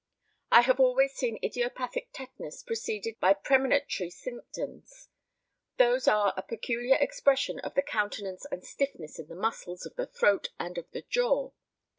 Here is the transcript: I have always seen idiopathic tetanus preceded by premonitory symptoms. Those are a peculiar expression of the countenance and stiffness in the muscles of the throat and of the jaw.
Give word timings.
I 0.51 0.61
have 0.61 0.79
always 0.79 1.13
seen 1.13 1.37
idiopathic 1.43 2.09
tetanus 2.11 2.63
preceded 2.63 3.19
by 3.19 3.33
premonitory 3.35 4.09
symptoms. 4.09 5.09
Those 5.77 6.07
are 6.07 6.33
a 6.35 6.41
peculiar 6.41 6.95
expression 6.95 7.59
of 7.59 7.75
the 7.75 7.83
countenance 7.83 8.47
and 8.51 8.63
stiffness 8.65 9.19
in 9.19 9.27
the 9.27 9.35
muscles 9.35 9.85
of 9.85 9.95
the 9.97 10.07
throat 10.07 10.49
and 10.59 10.79
of 10.79 10.89
the 10.89 11.03
jaw. 11.03 11.51